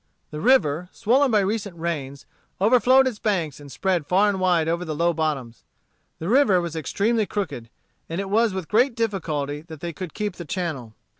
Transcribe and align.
The 0.31 0.41
river, 0.41 0.89
swollen 0.91 1.29
by 1.29 1.41
recent 1.41 1.77
rains, 1.77 2.25
overflowed 2.59 3.05
its 3.07 3.19
banks 3.19 3.59
and 3.59 3.71
spread 3.71 4.07
far 4.07 4.29
and 4.29 4.39
wide 4.39 4.67
over 4.67 4.83
the 4.83 4.95
low 4.95 5.13
bottoms. 5.13 5.63
The 6.17 6.27
river 6.27 6.59
was 6.59 6.75
extremely 6.75 7.27
crooked, 7.27 7.69
and 8.09 8.19
it 8.19 8.27
was 8.31 8.51
with 8.51 8.67
great 8.67 8.95
difficulty 8.95 9.61
that 9.61 9.79
they 9.79 9.93
could 9.93 10.15
keep 10.15 10.37
the 10.37 10.43
channel. 10.45 10.95